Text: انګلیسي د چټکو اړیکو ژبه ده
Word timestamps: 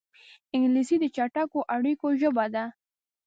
انګلیسي 0.55 0.95
د 0.99 1.05
چټکو 1.15 1.59
اړیکو 1.75 2.07
ژبه 2.19 2.45
ده 2.53 2.63